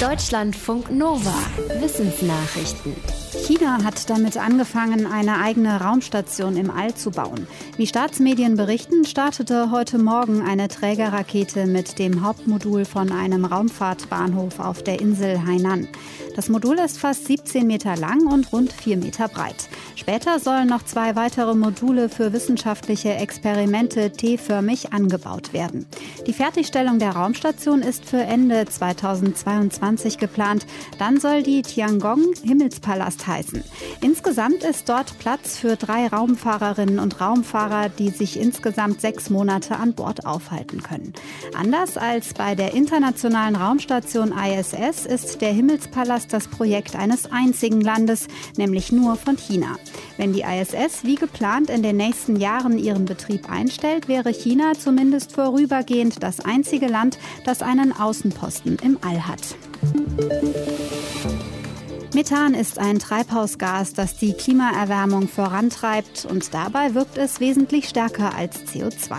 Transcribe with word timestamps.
Deutschlandfunk 0.00 0.90
Nova. 0.90 1.32
Wissensnachrichten. 1.80 2.94
China 3.46 3.82
hat 3.82 4.10
damit 4.10 4.36
angefangen, 4.36 5.06
eine 5.06 5.38
eigene 5.38 5.80
Raumstation 5.80 6.58
im 6.58 6.70
All 6.70 6.94
zu 6.94 7.10
bauen. 7.10 7.46
Wie 7.78 7.86
Staatsmedien 7.86 8.56
berichten, 8.56 9.06
startete 9.06 9.70
heute 9.70 9.96
Morgen 9.96 10.42
eine 10.42 10.68
Trägerrakete 10.68 11.66
mit 11.66 11.98
dem 11.98 12.22
Hauptmodul 12.22 12.84
von 12.84 13.10
einem 13.10 13.46
Raumfahrtbahnhof 13.46 14.60
auf 14.60 14.82
der 14.82 15.00
Insel 15.00 15.46
Hainan. 15.46 15.88
Das 16.34 16.50
Modul 16.50 16.78
ist 16.78 16.98
fast 16.98 17.26
17 17.26 17.66
Meter 17.66 17.96
lang 17.96 18.26
und 18.26 18.52
rund 18.52 18.72
4 18.72 18.98
Meter 18.98 19.28
breit. 19.28 19.70
Später 19.94 20.38
sollen 20.38 20.68
noch 20.68 20.84
zwei 20.84 21.16
weitere 21.16 21.54
Module 21.54 22.10
für 22.10 22.34
wissenschaftliche 22.34 23.14
Experimente 23.14 24.12
T-förmig 24.12 24.92
angebaut 24.92 25.54
werden. 25.54 25.86
Die 26.26 26.34
Fertigstellung 26.34 26.98
der 26.98 27.12
Raumstation 27.12 27.80
ist 27.80 28.04
für 28.04 28.20
Ende 28.20 28.66
2022 28.66 29.85
geplant. 30.18 30.66
Dann 30.98 31.20
soll 31.20 31.42
die 31.42 31.62
Tiangong 31.62 32.34
Himmelspalast 32.42 33.26
heißen. 33.26 33.62
Insgesamt 34.00 34.62
ist 34.64 34.88
dort 34.88 35.18
Platz 35.18 35.58
für 35.58 35.76
drei 35.76 36.06
Raumfahrerinnen 36.06 36.98
und 36.98 37.20
Raumfahrer, 37.20 37.88
die 37.88 38.10
sich 38.10 38.38
insgesamt 38.38 39.00
sechs 39.00 39.30
Monate 39.30 39.76
an 39.76 39.94
Bord 39.94 40.26
aufhalten 40.26 40.82
können. 40.82 41.12
Anders 41.54 41.96
als 41.96 42.34
bei 42.34 42.54
der 42.54 42.74
internationalen 42.74 43.56
Raumstation 43.56 44.32
ISS 44.32 45.06
ist 45.06 45.40
der 45.40 45.52
Himmelspalast 45.52 46.32
das 46.32 46.48
Projekt 46.48 46.96
eines 46.96 47.30
einzigen 47.30 47.80
Landes, 47.80 48.26
nämlich 48.56 48.92
nur 48.92 49.16
von 49.16 49.36
China. 49.36 49.76
Wenn 50.16 50.32
die 50.32 50.42
ISS 50.42 51.04
wie 51.04 51.16
geplant 51.16 51.70
in 51.70 51.82
den 51.82 51.96
nächsten 51.96 52.36
Jahren 52.36 52.78
ihren 52.78 53.04
Betrieb 53.04 53.50
einstellt, 53.50 54.08
wäre 54.08 54.30
China 54.30 54.72
zumindest 54.78 55.32
vorübergehend 55.32 56.22
das 56.22 56.40
einzige 56.40 56.86
Land, 56.86 57.18
das 57.44 57.62
einen 57.62 57.92
Außenposten 57.92 58.78
im 58.82 58.98
All 59.02 59.26
hat. 59.26 59.56
Methan 62.14 62.54
ist 62.54 62.78
ein 62.78 62.98
Treibhausgas, 62.98 63.92
das 63.92 64.16
die 64.16 64.32
Klimaerwärmung 64.32 65.28
vorantreibt 65.28 66.24
und 66.24 66.54
dabei 66.54 66.94
wirkt 66.94 67.18
es 67.18 67.40
wesentlich 67.40 67.88
stärker 67.88 68.34
als 68.34 68.64
CO2. 68.64 69.16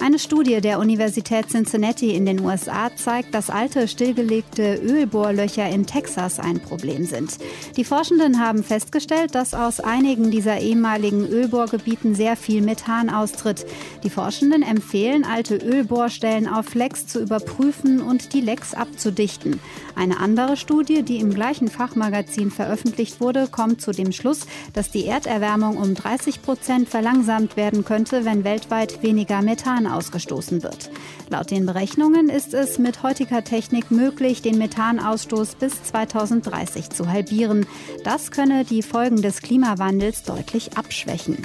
Eine 0.00 0.18
Studie 0.18 0.60
der 0.60 0.78
Universität 0.78 1.48
Cincinnati 1.50 2.14
in 2.14 2.26
den 2.26 2.40
USA 2.40 2.94
zeigt, 2.96 3.34
dass 3.34 3.50
alte 3.50 3.86
stillgelegte 3.86 4.76
Ölbohrlöcher 4.76 5.68
in 5.68 5.86
Texas 5.86 6.40
ein 6.40 6.60
Problem 6.60 7.04
sind. 7.04 7.38
Die 7.76 7.84
Forschenden 7.84 8.40
haben 8.40 8.64
festgestellt, 8.64 9.34
dass 9.34 9.54
aus 9.54 9.80
einigen 9.80 10.30
dieser 10.30 10.58
ehemaligen 10.58 11.26
Ölbohrgebieten 11.26 12.14
sehr 12.14 12.36
viel 12.36 12.62
Methan 12.62 13.10
austritt. 13.10 13.66
Die 14.02 14.10
Forschenden 14.10 14.62
empfehlen, 14.62 15.24
alte 15.24 15.56
Ölbohrstellen 15.56 16.48
auf 16.48 16.74
Lecks 16.74 17.06
zu 17.06 17.20
überprüfen 17.20 18.00
und 18.00 18.32
die 18.32 18.40
Lecks 18.40 18.74
abzudichten. 18.74 19.60
Eine 19.94 20.18
andere 20.18 20.56
Studie, 20.56 21.02
die 21.02 21.18
im 21.18 21.34
gleichen 21.34 21.68
Fachmagazin 21.68 22.50
veröffentlicht 22.50 23.20
wurde, 23.20 23.48
kommt 23.48 23.80
zu 23.80 23.92
dem 23.92 24.12
Schluss, 24.12 24.46
dass 24.72 24.90
die 24.90 25.06
Erderwärmung 25.06 25.76
um 25.76 25.94
30 25.94 26.42
Prozent 26.42 26.88
verlangsamt 26.88 27.56
werden 27.56 27.84
könnte, 27.84 28.24
wenn 28.24 28.44
weltweit 28.44 29.02
weniger 29.02 29.42
Methan 29.42 29.81
ausgestoßen 29.86 30.62
wird. 30.62 30.90
Laut 31.28 31.50
den 31.50 31.66
Berechnungen 31.66 32.28
ist 32.28 32.54
es 32.54 32.78
mit 32.78 33.02
heutiger 33.02 33.44
Technik 33.44 33.90
möglich, 33.90 34.42
den 34.42 34.58
Methanausstoß 34.58 35.56
bis 35.56 35.82
2030 35.84 36.90
zu 36.90 37.08
halbieren. 37.08 37.66
Das 38.04 38.30
könne 38.30 38.64
die 38.64 38.82
Folgen 38.82 39.22
des 39.22 39.40
Klimawandels 39.40 40.24
deutlich 40.24 40.76
abschwächen. 40.76 41.38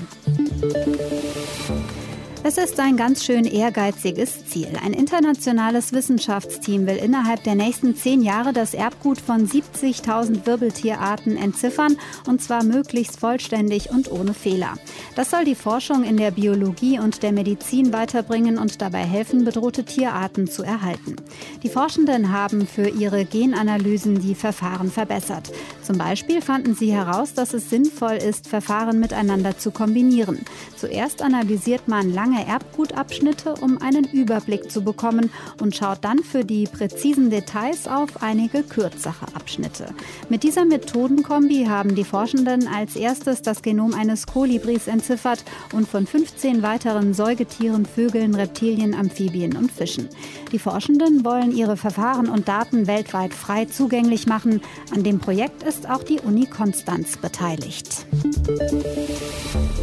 Es 2.49 2.57
ist 2.57 2.79
ein 2.79 2.95
ganz 2.95 3.25
schön 3.25 3.43
ehrgeiziges 3.43 4.45
Ziel. 4.45 4.69
Ein 4.81 4.93
internationales 4.93 5.91
Wissenschaftsteam 5.91 6.87
will 6.87 6.95
innerhalb 6.95 7.43
der 7.43 7.55
nächsten 7.55 7.93
zehn 7.93 8.21
Jahre 8.21 8.53
das 8.53 8.73
Erbgut 8.73 9.19
von 9.19 9.45
70.000 9.45 10.45
Wirbeltierarten 10.45 11.35
entziffern 11.35 11.97
und 12.25 12.41
zwar 12.41 12.63
möglichst 12.63 13.19
vollständig 13.19 13.89
und 13.89 14.09
ohne 14.09 14.33
Fehler. 14.33 14.75
Das 15.17 15.29
soll 15.29 15.43
die 15.43 15.55
Forschung 15.55 16.05
in 16.05 16.15
der 16.15 16.31
Biologie 16.31 16.99
und 16.99 17.21
der 17.21 17.33
Medizin 17.33 17.91
weiterbringen 17.91 18.57
und 18.57 18.81
dabei 18.81 19.03
helfen, 19.03 19.43
bedrohte 19.43 19.83
Tierarten 19.83 20.47
zu 20.47 20.63
erhalten. 20.63 21.17
Die 21.63 21.69
Forschenden 21.69 22.31
haben 22.31 22.65
für 22.65 22.87
ihre 22.87 23.25
Genanalysen 23.25 24.21
die 24.21 24.35
Verfahren 24.35 24.89
verbessert. 24.89 25.51
Zum 25.83 25.97
Beispiel 25.97 26.41
fanden 26.41 26.75
sie 26.75 26.93
heraus, 26.93 27.33
dass 27.33 27.53
es 27.53 27.69
sinnvoll 27.69 28.15
ist, 28.15 28.47
Verfahren 28.47 29.01
miteinander 29.01 29.57
zu 29.57 29.71
kombinieren. 29.71 30.45
Zuerst 30.77 31.21
analysiert 31.21 31.89
man 31.89 32.13
lange 32.13 32.36
lange 32.37 32.47
Erbgutabschnitte, 32.47 33.55
um 33.61 33.81
einen 33.81 34.05
Überblick 34.05 34.71
zu 34.71 34.83
bekommen 34.83 35.31
und 35.61 35.75
schaut 35.75 35.99
dann 36.03 36.19
für 36.19 36.43
die 36.43 36.65
präzisen 36.65 37.29
Details 37.29 37.87
auf 37.87 38.21
einige 38.21 38.63
kürzere 38.63 39.27
Abschnitte. 39.33 39.93
Mit 40.29 40.43
dieser 40.43 40.65
Methodenkombi 40.65 41.65
haben 41.65 41.95
die 41.95 42.03
Forschenden 42.03 42.67
als 42.67 42.95
erstes 42.95 43.41
das 43.41 43.61
Genom 43.61 43.93
eines 43.93 44.27
Kolibris 44.27 44.87
entziffert 44.87 45.43
und 45.73 45.87
von 45.87 46.05
15 46.05 46.61
weiteren 46.61 47.13
Säugetieren, 47.13 47.85
Vögeln, 47.85 48.35
Reptilien, 48.35 48.93
Amphibien 48.93 49.55
und 49.55 49.71
Fischen. 49.71 50.09
Die 50.51 50.59
Forschenden 50.59 51.25
wollen 51.25 51.55
ihre 51.55 51.77
Verfahren 51.77 52.29
und 52.29 52.47
Daten 52.47 52.87
weltweit 52.87 53.33
frei 53.33 53.65
zugänglich 53.65 54.27
machen. 54.27 54.61
An 54.93 55.03
dem 55.03 55.19
Projekt 55.19 55.63
ist 55.63 55.89
auch 55.89 56.03
die 56.03 56.19
Uni 56.19 56.45
Konstanz 56.45 57.17
beteiligt. 57.17 58.05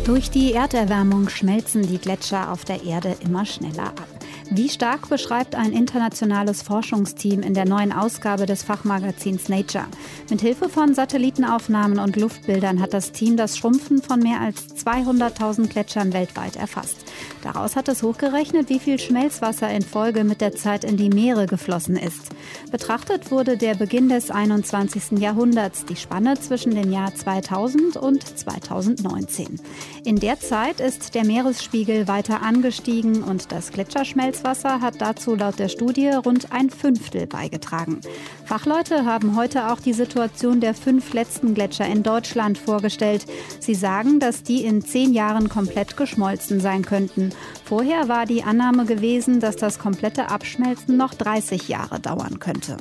Durch 0.05 0.31
die 0.31 0.53
Erderwärmung 0.53 1.31
schmelzen 1.31 1.81
die 1.81 1.97
Gletscher 1.97 2.53
auf 2.53 2.67
der 2.67 2.85
Erde 2.85 3.17
immer 3.21 3.47
schneller 3.47 3.87
ab. 3.87 4.24
Wie 4.50 4.69
stark 4.69 5.09
beschreibt 5.09 5.55
ein 5.55 5.72
internationales 5.72 6.62
Forschungsteam 6.62 7.41
in 7.41 7.55
der 7.55 7.65
neuen 7.65 7.93
Ausgabe 7.93 8.44
des 8.44 8.62
Fachmagazins 8.62 9.49
Nature. 9.49 9.87
Mit 10.28 10.43
Hilfe 10.43 10.69
von 10.69 10.94
Satellitenaufnahmen 10.94 11.99
und 11.99 12.16
Luftbildern 12.16 12.81
hat 12.81 12.93
das 12.93 13.12
Team 13.12 13.37
das 13.37 13.56
Schrumpfen 13.56 14.03
von 14.03 14.21
mehr 14.21 14.41
als 14.41 14.77
200.000 14.84 15.69
Gletschern 15.69 16.12
weltweit 16.12 16.56
erfasst. 16.56 16.99
Daraus 17.43 17.75
hat 17.75 17.88
es 17.88 18.03
hochgerechnet, 18.03 18.69
wie 18.69 18.78
viel 18.78 18.99
Schmelzwasser 18.99 19.71
in 19.71 19.82
Folge 19.82 20.25
mit 20.25 20.41
der 20.41 20.55
Zeit 20.55 20.84
in 20.84 20.97
die 20.97 21.11
Meere 21.11 21.47
geflossen 21.47 21.97
ist. 21.97 22.31
Betrachtet 22.71 23.31
wurde 23.31 23.56
der 23.56 23.75
Beginn 23.75 24.09
des 24.09 24.31
21. 24.31 25.19
Jahrhunderts, 25.19 25.84
die 25.84 25.97
Spanne 25.97 26.38
zwischen 26.38 26.75
dem 26.75 26.93
Jahr 26.93 27.15
2000 27.15 27.97
und 27.97 28.22
2019. 28.38 29.61
In 30.05 30.16
der 30.16 30.38
Zeit 30.38 30.81
ist 30.81 31.15
der 31.15 31.25
Meeresspiegel 31.25 32.09
weiter 32.09 32.43
angestiegen 32.43 33.22
und 33.22 33.53
das 33.53 33.72
Gletscherschmelz 33.72 34.34
Salzwasser 34.34 34.81
hat 34.81 35.00
dazu 35.00 35.37
laut 35.37 35.61
der 35.61 35.69
Studie 35.69 36.09
rund 36.09 36.50
ein 36.53 36.69
Fünftel 36.69 37.27
beigetragen. 37.27 38.00
Fachleute 38.45 39.05
haben 39.05 39.37
heute 39.37 39.71
auch 39.71 39.78
die 39.78 39.93
Situation 39.93 40.61
der 40.61 40.75
fünf 40.75 41.15
letzten 41.15 41.55
Gletscher 41.55 41.87
in 41.87 42.03
Deutschland 42.03 42.59
vorgestellt. 42.59 43.27
Sie 43.61 43.77
sagen, 43.77 44.19
dass 44.19 44.43
die 44.43 44.65
in 44.65 44.83
zehn 44.83 45.12
Jahren 45.12 45.49
komplett 45.49 45.97
geschmolzen 45.97 46.61
sein 46.61 46.84
könnten. 46.84 47.31
Vorher 47.65 48.09
war 48.09 48.27
die 48.27 48.43
Annahme 48.43 48.87
gewesen, 48.87 49.39
dass 49.39 49.55
das 49.55 49.78
komplette 49.78 50.31
Abschmelzen 50.31 50.97
noch 50.97 51.15
30 51.15 51.69
Jahre 51.69 52.00
dauern 52.00 52.41
könnte. 52.41 52.77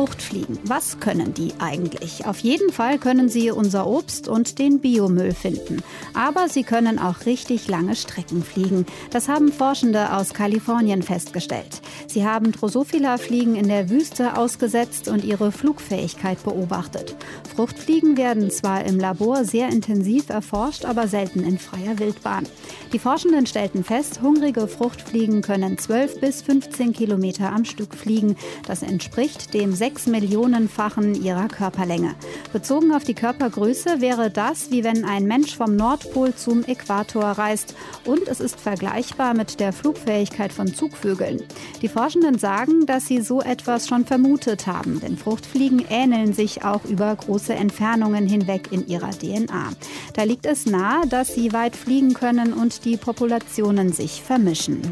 Fruchtfliegen. 0.00 0.58
Was 0.64 0.98
können 0.98 1.34
die 1.34 1.52
eigentlich? 1.58 2.24
Auf 2.24 2.38
jeden 2.38 2.72
Fall 2.72 2.96
können 2.96 3.28
sie 3.28 3.50
unser 3.50 3.86
Obst 3.86 4.28
und 4.28 4.58
den 4.58 4.80
Biomüll 4.80 5.34
finden. 5.34 5.82
Aber 6.14 6.48
sie 6.48 6.62
können 6.62 6.98
auch 6.98 7.26
richtig 7.26 7.68
lange 7.68 7.94
Strecken 7.94 8.42
fliegen. 8.42 8.86
Das 9.10 9.28
haben 9.28 9.52
Forschende 9.52 10.14
aus 10.14 10.32
Kalifornien 10.32 11.02
festgestellt. 11.02 11.82
Sie 12.06 12.24
haben 12.24 12.50
Drosophila-Fliegen 12.50 13.56
in 13.56 13.68
der 13.68 13.90
Wüste 13.90 14.38
ausgesetzt 14.38 15.06
und 15.08 15.22
ihre 15.22 15.52
Flugfähigkeit 15.52 16.42
beobachtet. 16.44 17.14
Fruchtfliegen 17.54 18.16
werden 18.16 18.50
zwar 18.50 18.86
im 18.86 18.98
Labor 18.98 19.44
sehr 19.44 19.68
intensiv 19.68 20.30
erforscht, 20.30 20.86
aber 20.86 21.08
selten 21.08 21.40
in 21.40 21.58
freier 21.58 21.98
Wildbahn. 21.98 22.46
Die 22.94 22.98
Forschenden 22.98 23.44
stellten 23.44 23.84
fest, 23.84 24.22
hungrige 24.22 24.66
Fruchtfliegen 24.66 25.42
können 25.42 25.76
12 25.76 26.20
bis 26.20 26.40
15 26.40 26.94
Kilometer 26.94 27.52
am 27.52 27.66
Stück 27.66 27.94
fliegen. 27.94 28.36
Das 28.66 28.82
entspricht 28.82 29.52
dem 29.52 29.74
6 29.74 29.89
sechs 29.90 30.06
Millionenfachen 30.06 31.20
ihrer 31.20 31.48
Körperlänge. 31.48 32.14
Bezogen 32.52 32.92
auf 32.92 33.02
die 33.02 33.14
Körpergröße 33.14 34.00
wäre 34.00 34.30
das, 34.30 34.70
wie 34.70 34.84
wenn 34.84 35.04
ein 35.04 35.24
Mensch 35.24 35.56
vom 35.56 35.74
Nordpol 35.74 36.32
zum 36.32 36.62
Äquator 36.64 37.24
reist. 37.24 37.74
Und 38.04 38.28
es 38.28 38.38
ist 38.38 38.60
vergleichbar 38.60 39.34
mit 39.34 39.58
der 39.58 39.72
Flugfähigkeit 39.72 40.52
von 40.52 40.72
Zugvögeln. 40.72 41.42
Die 41.82 41.88
Forschenden 41.88 42.38
sagen, 42.38 42.86
dass 42.86 43.08
sie 43.08 43.20
so 43.20 43.40
etwas 43.40 43.88
schon 43.88 44.04
vermutet 44.04 44.68
haben, 44.68 45.00
denn 45.00 45.16
Fruchtfliegen 45.16 45.84
ähneln 45.90 46.34
sich 46.34 46.62
auch 46.62 46.84
über 46.84 47.16
große 47.16 47.52
Entfernungen 47.54 48.28
hinweg 48.28 48.68
in 48.70 48.86
ihrer 48.86 49.10
DNA. 49.10 49.70
Da 50.14 50.22
liegt 50.22 50.46
es 50.46 50.66
nahe, 50.66 51.04
dass 51.08 51.34
sie 51.34 51.52
weit 51.52 51.74
fliegen 51.74 52.14
können 52.14 52.52
und 52.52 52.84
die 52.84 52.96
Populationen 52.96 53.92
sich 53.92 54.22
vermischen. 54.22 54.82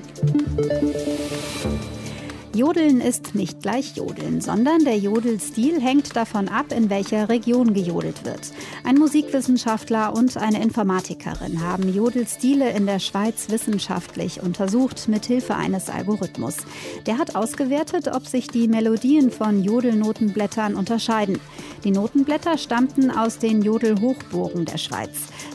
Jodeln 2.58 3.00
ist 3.00 3.36
nicht 3.36 3.62
gleich 3.62 3.94
Jodeln, 3.94 4.40
sondern 4.40 4.84
der 4.84 4.98
Jodelstil 4.98 5.80
hängt 5.80 6.16
davon 6.16 6.48
ab, 6.48 6.72
in 6.72 6.90
welcher 6.90 7.28
Region 7.28 7.72
gejodelt 7.72 8.24
wird. 8.24 8.50
Ein 8.82 8.96
Musikwissenschaftler 8.96 10.12
und 10.12 10.36
eine 10.36 10.60
Informatikerin 10.60 11.62
haben 11.62 11.94
Jodelstile 11.94 12.72
in 12.72 12.86
der 12.86 12.98
Schweiz 12.98 13.48
wissenschaftlich 13.48 14.42
untersucht 14.42 15.06
mit 15.06 15.26
Hilfe 15.26 15.54
eines 15.54 15.88
Algorithmus. 15.88 16.56
Der 17.06 17.18
hat 17.18 17.36
ausgewertet, 17.36 18.08
ob 18.08 18.26
sich 18.26 18.48
die 18.48 18.66
Melodien 18.66 19.30
von 19.30 19.62
Jodelnotenblättern 19.62 20.74
unterscheiden. 20.74 21.38
Die 21.84 21.92
Notenblätter 21.92 22.58
stammten 22.58 23.10
aus 23.10 23.38
den 23.38 23.62
Jodelhochburgen 23.62 24.64
der 24.64 24.78
Schweiz. 24.78 25.10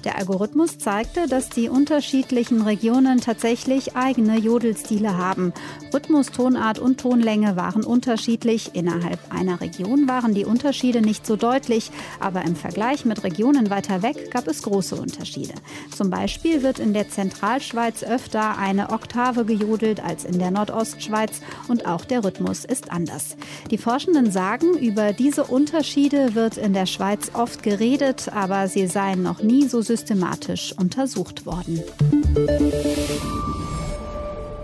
Der 0.06 0.18
Algorithmus 0.18 0.78
zeigte, 0.78 1.28
dass 1.28 1.50
die 1.50 1.68
unterschiedlichen 1.68 2.62
Regionen 2.62 3.20
tatsächlich 3.20 3.96
eigene 3.96 4.38
Jodelstile 4.38 5.18
haben. 5.18 5.54
Rhythmus, 5.94 6.28
Tonart 6.28 6.80
und 6.80 7.00
Tonlänge 7.00 7.56
waren 7.56 7.84
unterschiedlich. 7.84 8.72
Innerhalb 8.74 9.20
einer 9.34 9.60
Region 9.60 10.08
waren 10.08 10.34
die 10.34 10.46
Unterschiede 10.46 11.02
nicht 11.02 11.26
so 11.26 11.36
deutlich, 11.36 11.92
aber 12.20 12.44
im 12.44 12.56
Vergleich 12.56 13.06
mit 13.06 13.24
Regionen 13.24 13.70
weiter 13.70 14.02
weg 14.02 14.32
gab 14.32 14.48
es 14.48 14.64
große 14.64 14.96
Unterschiede. 14.96 15.54
Zum 15.96 16.10
Beispiel 16.10 16.64
wird 16.64 16.80
in 16.80 16.94
der 16.94 17.10
Zentralschweiz 17.10 18.04
öfter 18.04 18.58
eine 18.58 18.92
Oktave 18.92 19.46
gejodelt 19.46 20.04
als 20.04 20.24
in 20.24 20.40
der 20.40 20.52
Nordostschweiz 20.52 21.42
und 21.68 21.86
auch 21.86 22.06
der 22.06 22.24
Rhythmus 22.24 22.66
ist 22.66 22.92
anders. 22.92 23.36
Die 23.72 23.78
Forschenden 23.78 24.32
sagen, 24.32 24.78
über 24.78 25.14
diese 25.14 25.44
Unterschiede 25.44 26.13
Suizide 26.14 26.36
wird 26.36 26.58
in 26.58 26.74
der 26.74 26.86
Schweiz 26.86 27.32
oft 27.34 27.64
geredet, 27.64 28.30
aber 28.34 28.68
sie 28.68 28.86
seien 28.86 29.24
noch 29.24 29.42
nie 29.42 29.68
so 29.68 29.82
systematisch 29.82 30.74
untersucht 30.78 31.48
worden. 31.48 31.82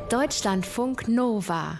Deutschlandfunk 0.09 1.07
Nova 1.07 1.79